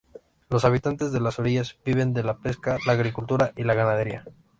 [0.49, 4.25] Los habitantes de las orillas viven de la pesca, la agricultura y la ganadería.